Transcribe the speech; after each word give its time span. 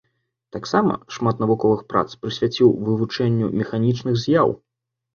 Таксама 0.55 0.95
шмат 1.17 1.43
навуковых 1.43 1.85
прац 1.95 2.05
прысвяціў 2.25 2.75
вывучэнню 2.91 3.55
механічных 3.63 4.23
з'яў. 4.27 4.61